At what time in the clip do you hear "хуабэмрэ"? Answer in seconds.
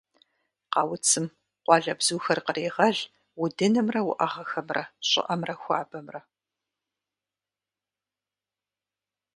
5.61-6.21